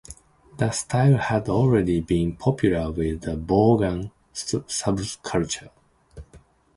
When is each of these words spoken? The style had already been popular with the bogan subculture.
The 0.57 0.71
style 0.71 1.17
had 1.17 1.47
already 1.47 1.99
been 1.99 2.35
popular 2.35 2.89
with 2.91 3.21
the 3.21 3.35
bogan 3.37 4.09
subculture. 4.33 5.69